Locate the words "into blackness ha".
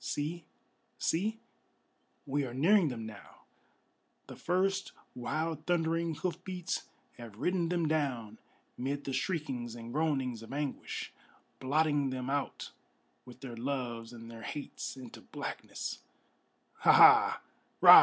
14.97-16.91